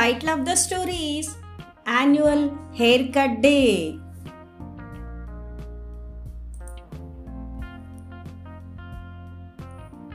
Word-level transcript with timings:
title 0.00 0.30
of 0.32 0.42
the 0.48 0.54
story 0.56 1.00
is 1.18 1.26
Annual 2.00 2.42
Haircut 2.78 3.32
Day. 3.42 3.98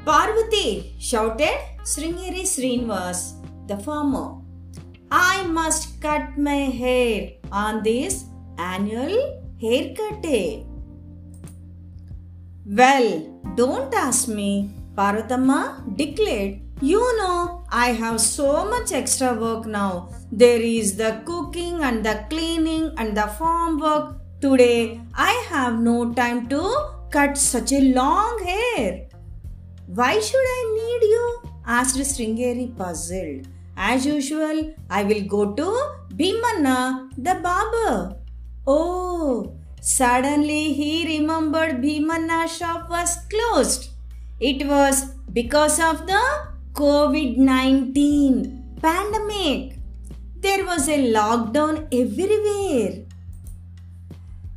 Parvati 0.08 0.96
shouted 1.10 1.60
Sringeri 1.92 2.44
Srinivas, 2.54 3.20
the 3.68 3.78
farmer. 3.78 4.28
I 5.12 5.46
must 5.58 6.02
cut 6.02 6.36
my 6.48 6.62
hair 6.82 7.34
on 7.52 7.84
this 7.84 8.26
annual 8.58 9.16
haircut 9.62 10.24
day. 10.24 10.66
Well, 12.66 13.08
don't 13.56 13.94
ask 13.94 14.28
me, 14.28 14.52
Parvatamma 14.96 15.96
declared. 15.96 16.62
You 16.82 17.04
know, 17.20 17.65
I 17.78 17.88
have 17.92 18.22
so 18.22 18.64
much 18.64 18.94
extra 18.94 19.34
work 19.34 19.66
now. 19.66 20.08
There 20.32 20.62
is 20.62 20.96
the 20.96 21.22
cooking 21.26 21.84
and 21.84 22.06
the 22.06 22.26
cleaning 22.30 22.94
and 22.98 23.18
the 23.18 23.28
farm 23.40 23.80
work. 23.80 24.16
Today, 24.40 25.02
I 25.14 25.32
have 25.50 25.80
no 25.80 26.14
time 26.14 26.48
to 26.54 26.62
cut 27.12 27.38
such 27.38 27.74
a 27.74 27.82
long 27.82 28.40
hair. 28.46 29.08
Why 29.88 30.22
should 30.22 30.48
I 30.54 30.62
need 30.78 31.10
you? 31.10 31.42
asked 31.68 31.98
Sringeri 31.98 32.78
puzzled. 32.78 33.50
As 33.76 34.06
usual, 34.06 34.74
I 34.90 35.04
will 35.04 35.24
go 35.24 35.54
to 35.54 35.70
Bhimanna, 36.16 37.12
the 37.18 37.36
barber. 37.44 38.16
Oh, 38.66 39.54
suddenly 39.82 40.72
he 40.72 41.20
remembered 41.20 41.82
Bhimanna's 41.82 42.58
shop 42.58 42.90
was 42.90 43.18
closed. 43.30 43.90
It 44.40 44.66
was 44.66 45.08
because 45.34 45.78
of 45.78 46.08
the 46.08 46.55
COVID 46.76 47.38
19 47.38 48.80
pandemic. 48.82 49.78
There 50.36 50.66
was 50.66 50.90
a 50.90 50.98
lockdown 51.14 51.88
everywhere. 51.90 53.06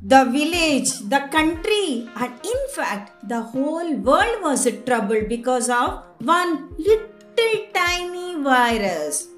The 0.03 0.25
village, 0.25 0.91
the 1.13 1.21
country, 1.31 2.09
and 2.17 2.33
in 2.45 2.61
fact, 2.75 3.29
the 3.29 3.41
whole 3.41 3.95
world 3.95 4.43
was 4.43 4.67
in 4.67 4.83
trouble 4.85 5.23
because 5.29 5.69
of 5.69 6.03
one 6.19 6.75
little 6.77 7.55
tiny 7.73 8.43
virus. 8.43 9.29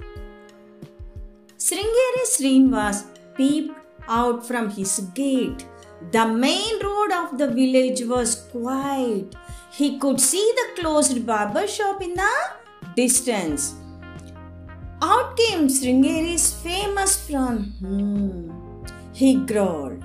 Sringeri 1.58 2.24
Srinivas 2.34 3.04
peeped 3.36 3.76
out 4.08 4.46
from 4.46 4.70
his 4.70 5.00
gate. 5.14 5.66
The 6.12 6.24
main 6.26 6.80
road 6.82 7.12
of 7.12 7.36
the 7.36 7.48
village 7.48 8.00
was 8.06 8.36
quiet. 8.52 9.36
He 9.70 9.98
could 9.98 10.18
see 10.18 10.46
the 10.56 10.80
closed 10.80 11.26
barber 11.26 11.66
shop 11.66 12.00
in 12.00 12.14
the 12.14 12.32
distance. 13.00 13.74
Out 15.02 15.28
came 15.40 15.62
Sringeri's 15.76 16.46
famous 16.64 17.12
frown. 17.26 17.58
Hmm. 17.80 18.50
He 19.20 19.30
growled. 19.50 20.02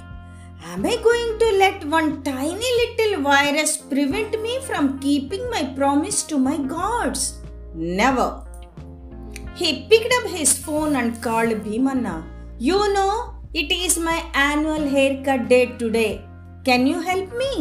Am 0.71 0.85
I 0.91 0.95
going 1.07 1.31
to 1.41 1.47
let 1.63 1.85
one 1.95 2.09
tiny 2.23 2.71
little 2.81 3.15
virus 3.27 3.71
prevent 3.91 4.31
me 4.45 4.53
from 4.67 4.99
keeping 5.05 5.43
my 5.55 5.63
promise 5.79 6.19
to 6.29 6.37
my 6.47 6.57
gods? 6.75 7.21
Never. 7.97 8.29
He 9.59 9.69
picked 9.89 10.13
up 10.17 10.25
his 10.37 10.51
phone 10.63 10.95
and 11.01 11.21
called 11.25 11.61
Bhimanna. 11.65 12.15
You 12.69 12.79
know, 12.95 13.35
it 13.53 13.69
is 13.71 13.97
my 14.09 14.17
annual 14.33 14.85
haircut 14.95 15.47
day 15.53 15.65
today. 15.83 16.13
Can 16.67 16.87
you 16.87 16.99
help 17.09 17.29
me? 17.43 17.53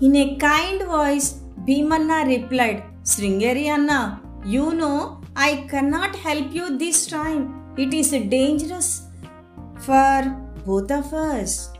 In 0.00 0.14
a 0.24 0.36
kind 0.36 0.82
voice, 0.82 1.28
Bhimanna 1.66 2.20
replied, 2.34 2.84
Sringeri 3.12 3.66
Anna, 3.76 4.00
you 4.44 4.74
know, 4.74 5.20
I 5.34 5.66
cannot 5.70 6.14
help 6.14 6.52
you 6.52 6.76
this 6.76 7.06
time. 7.06 7.62
It 7.76 7.94
is 7.94 8.10
dangerous 8.10 9.06
for 9.80 10.22
both 10.64 10.90
of 10.90 11.12
us. 11.12 11.70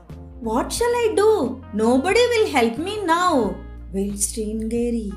What 0.41 0.72
shall 0.72 0.88
I 0.88 1.12
do? 1.16 1.62
Nobody 1.72 2.21
will 2.33 2.50
help 2.50 2.78
me 2.78 3.05
now, 3.05 3.56
wailed 3.93 4.15
Sringeri. 4.15 5.12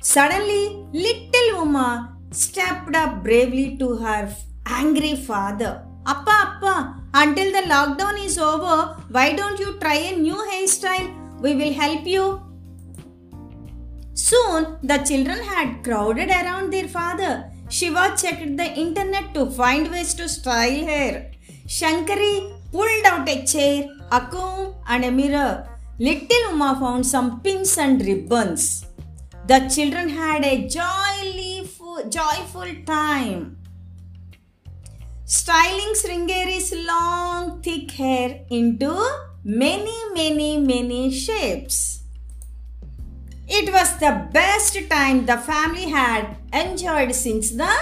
Suddenly, 0.00 0.86
little 0.92 1.64
Uma 1.64 2.16
stepped 2.30 2.94
up 2.94 3.22
bravely 3.22 3.76
to 3.78 3.96
her 3.96 4.34
angry 4.66 5.16
father. 5.16 5.82
Appa, 6.06 6.30
Appa, 6.30 7.02
until 7.14 7.50
the 7.50 7.68
lockdown 7.68 8.24
is 8.24 8.38
over, 8.38 8.96
why 9.10 9.32
don't 9.32 9.58
you 9.58 9.78
try 9.80 9.96
a 9.96 10.16
new 10.16 10.36
hairstyle? 10.50 11.12
We 11.40 11.54
will 11.54 11.72
help 11.72 12.06
you. 12.06 12.45
Soon, 14.28 14.78
the 14.82 14.98
children 15.08 15.40
had 15.50 15.84
crowded 15.84 16.30
around 16.30 16.72
their 16.72 16.88
father. 16.88 17.32
Shiva 17.68 18.04
checked 18.20 18.56
the 18.60 18.68
internet 18.84 19.32
to 19.34 19.42
find 19.58 19.88
ways 19.92 20.14
to 20.14 20.28
style 20.28 20.84
hair. 20.90 21.30
Shankari 21.68 22.34
pulled 22.72 23.06
out 23.06 23.28
a 23.28 23.44
chair, 23.44 23.88
a 24.10 24.20
comb, 24.32 24.74
and 24.88 25.04
a 25.04 25.12
mirror. 25.12 25.68
Little 26.00 26.50
Uma 26.50 26.76
found 26.80 27.06
some 27.06 27.40
pins 27.40 27.78
and 27.78 28.04
ribbons. 28.04 28.86
The 29.46 29.60
children 29.74 30.08
had 30.08 30.44
a 30.44 30.66
joyful, 30.66 31.98
joyful 32.18 32.72
time. 32.84 33.58
Styling 35.24 35.94
Sringeri's 36.00 36.72
long, 36.90 37.62
thick 37.62 37.92
hair 37.92 38.40
into 38.50 38.92
many, 39.44 39.98
many, 40.14 40.58
many 40.58 41.12
shapes. 41.12 41.95
It 43.48 43.72
was 43.72 43.96
the 43.98 44.28
best 44.32 44.76
time 44.90 45.24
the 45.24 45.38
family 45.38 45.88
had 45.88 46.36
enjoyed 46.52 47.14
since 47.14 47.50
the 47.50 47.72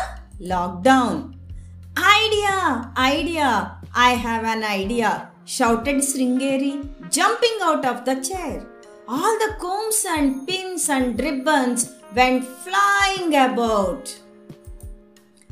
lockdown. 0.40 1.34
Idea! 1.96 2.92
Idea! 2.96 3.78
I 3.94 4.10
have 4.10 4.44
an 4.44 4.62
idea! 4.62 5.30
shouted 5.46 5.96
Sringeri, 5.96 6.88
jumping 7.10 7.58
out 7.62 7.84
of 7.84 8.04
the 8.04 8.16
chair. 8.16 8.66
All 9.06 9.38
the 9.38 9.56
combs 9.60 10.04
and 10.08 10.46
pins 10.46 10.88
and 10.88 11.18
ribbons 11.20 11.92
went 12.14 12.44
flying 12.44 13.28
about. 13.34 14.18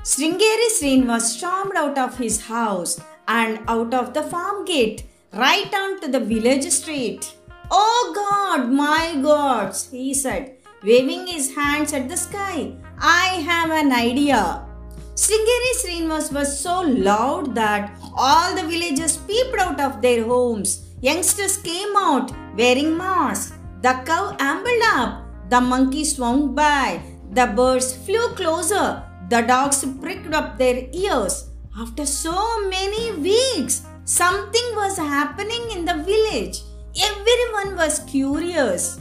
Sringeri 0.03 0.69
Srinivas 0.79 1.23
stormed 1.23 1.77
out 1.77 1.97
of 1.97 2.19
his 2.19 2.41
house 2.47 3.01
and 3.29 3.61
out 3.69 3.95
of 3.95 4.13
the 4.15 4.23
farm 4.23 4.65
gate, 4.65 5.05
right 5.33 5.73
onto 5.73 6.09
the 6.09 6.21
village 6.21 6.69
street. 6.71 7.35
Oh 7.75 8.13
God, 8.15 8.71
my 8.71 9.19
gods, 9.23 9.89
he 9.91 10.13
said, 10.13 10.57
waving 10.83 11.27
his 11.27 11.55
hands 11.55 11.95
at 11.95 12.07
the 12.07 12.19
sky. 12.19 12.75
I 12.99 13.41
have 13.49 13.71
an 13.71 13.93
idea. 13.93 14.67
Sringeri 15.15 15.73
Srinivas 15.81 16.31
was 16.33 16.61
so 16.61 16.83
loud 16.83 17.55
that 17.55 17.99
all 18.15 18.55
the 18.55 18.67
villagers 18.69 19.17
peeped 19.17 19.59
out 19.59 19.81
of 19.81 20.03
their 20.03 20.25
homes. 20.25 20.87
Youngsters 21.01 21.57
came 21.57 21.97
out 21.97 22.31
wearing 22.59 22.95
masks. 22.95 23.57
The 23.81 23.95
cow 24.05 24.37
ambled 24.39 24.83
up. 24.93 25.25
The 25.49 25.61
monkey 25.63 26.05
swung 26.05 26.55
by. 26.55 27.01
The 27.31 27.47
birds 27.47 27.97
flew 27.97 28.29
closer. 28.35 29.03
The 29.31 29.41
dogs 29.41 29.83
pricked 29.99 30.35
up 30.35 30.59
their 30.59 30.89
ears. 30.93 31.49
After 31.81 32.05
so 32.05 32.69
many 32.69 33.13
weeks, 33.13 33.87
something 34.05 34.77
was 34.77 34.99
happening 34.99 35.71
in 35.71 35.87
the 35.87 36.05
village. 36.05 36.61
Everyone 37.01 37.77
was 37.77 38.01
curious. 38.01 39.01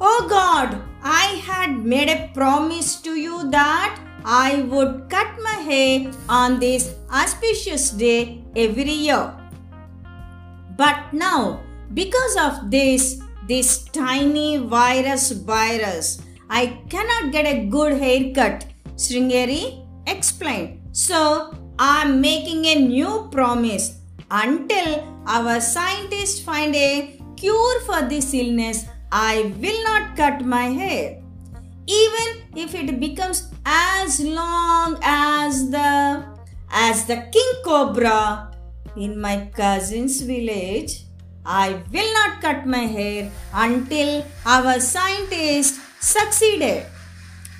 Oh 0.00 0.26
God, 0.28 0.80
I 1.02 1.42
had 1.44 1.84
made 1.84 2.08
a 2.08 2.30
promise 2.32 3.00
to 3.02 3.16
you 3.16 3.50
that 3.50 4.00
I 4.24 4.62
would 4.62 5.10
cut 5.10 5.28
my 5.42 5.60
hair 5.60 6.10
on 6.28 6.58
this 6.58 6.94
auspicious 7.12 7.90
day 7.90 8.42
every 8.56 8.90
year. 8.90 9.34
But 10.76 11.12
now, 11.12 11.60
because 11.92 12.36
of 12.40 12.70
this, 12.70 13.20
this 13.46 13.84
tiny 13.84 14.56
virus 14.56 15.32
virus, 15.32 16.22
I 16.48 16.80
cannot 16.88 17.32
get 17.32 17.44
a 17.44 17.66
good 17.66 18.00
haircut, 18.00 18.64
Sringeri 18.96 19.86
explained. 20.06 20.80
So, 20.92 21.54
I'm 21.78 22.20
making 22.20 22.64
a 22.66 22.74
new 22.74 23.28
promise. 23.30 23.99
Until 24.30 25.04
our 25.26 25.60
scientists 25.60 26.40
find 26.40 26.74
a 26.74 27.18
cure 27.36 27.80
for 27.80 28.02
this 28.02 28.32
illness, 28.32 28.86
I 29.10 29.52
will 29.58 29.82
not 29.82 30.16
cut 30.16 30.44
my 30.44 30.66
hair. 30.66 31.20
Even 31.86 32.42
if 32.54 32.74
it 32.74 33.00
becomes 33.00 33.50
as 33.66 34.20
long 34.20 34.98
as 35.02 35.70
the 35.70 36.24
as 36.70 37.06
the 37.06 37.16
king 37.32 37.52
cobra 37.64 38.52
in 38.96 39.20
my 39.20 39.50
cousin's 39.56 40.20
village, 40.20 41.04
I 41.44 41.82
will 41.90 42.12
not 42.14 42.40
cut 42.40 42.66
my 42.66 42.86
hair 42.86 43.32
until 43.52 44.24
our 44.46 44.78
scientists 44.78 45.80
succeeded. 46.00 46.86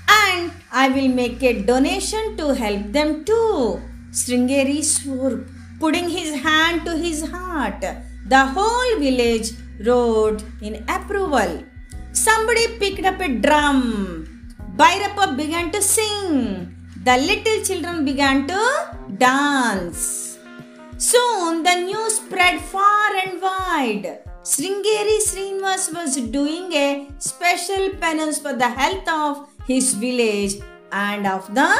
And 0.08 0.52
I 0.70 0.88
will 0.88 1.08
make 1.08 1.42
a 1.42 1.62
donation 1.62 2.36
to 2.36 2.54
help 2.54 2.92
them 2.92 3.24
too. 3.24 3.80
Sringeri 4.12 4.84
swore, 4.84 5.46
putting 5.80 6.08
his 6.08 6.30
hand 6.42 6.84
to 6.86 6.96
his 6.96 7.28
heart. 7.30 7.84
The 8.32 8.44
whole 8.54 8.92
village 8.98 9.52
roared 9.86 10.42
in 10.60 10.84
approval. 10.96 11.64
Somebody 12.12 12.66
picked 12.78 13.04
up 13.04 13.20
a 13.20 13.28
drum. 13.28 13.76
Bhairappa 14.76 15.36
began 15.36 15.70
to 15.72 15.82
sing. 15.82 16.76
the 17.04 17.16
little 17.16 17.58
children 17.66 18.04
began 18.04 18.46
to 18.46 18.62
dance. 19.16 20.38
Soon 20.98 21.62
the 21.62 21.76
news 21.76 22.16
spread 22.16 22.60
far 22.72 23.14
and 23.22 23.40
wide. 23.40 24.18
Sringeri 24.42 25.16
Srinivas 25.28 25.84
was 25.94 26.16
doing 26.16 26.72
a 26.72 27.08
special 27.18 27.88
penance 28.02 28.38
for 28.38 28.52
the 28.52 28.68
health 28.68 29.08
of 29.08 29.48
his 29.66 29.94
village 29.94 30.56
and 30.92 31.26
of 31.26 31.54
the 31.54 31.72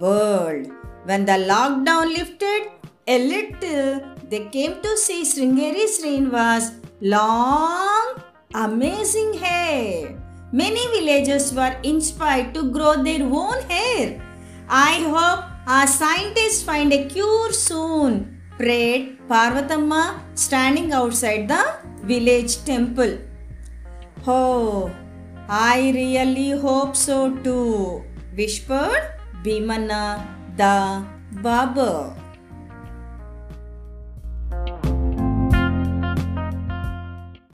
world. 0.00 0.66
When 1.04 1.24
the 1.24 1.38
lockdown 1.52 2.06
lifted 2.18 2.62
a 3.08 3.18
little, 3.18 4.02
they 4.28 4.44
came 4.54 4.82
to 4.82 4.96
see 4.98 5.22
Sringeri 5.24 5.84
Srinivas 5.96 6.74
long, 7.00 8.22
amazing 8.54 9.32
hair. 9.32 10.14
Many 10.52 10.82
villagers 10.94 11.54
were 11.54 11.74
inspired 11.82 12.52
to 12.52 12.70
grow 12.70 13.02
their 13.02 13.22
own 13.22 13.62
hair. 13.70 14.20
I 14.68 14.92
hope 15.14 15.44
our 15.66 15.86
scientists 15.86 16.62
find 16.62 16.92
a 16.92 17.06
cure 17.06 17.52
soon, 17.52 18.40
prayed 18.58 19.18
Parvatamma 19.26 20.20
standing 20.34 20.92
outside 20.92 21.48
the 21.48 21.64
village 22.02 22.62
temple. 22.64 23.18
Oh, 24.26 24.90
I 25.48 25.92
really 25.94 26.50
hope 26.50 26.94
so 26.94 27.34
too, 27.36 28.04
whispered 28.34 29.14
Bhimanna 29.42 30.26
the 30.58 31.04
barber. 31.40 32.14